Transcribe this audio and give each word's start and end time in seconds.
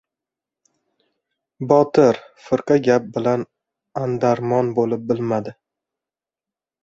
Botir 1.71 2.17
firqa 2.45 2.77
gap 2.87 3.05
bilan 3.17 3.45
andarmon 4.05 4.71
bo‘lib 4.79 5.03
bilmadi. 5.11 5.53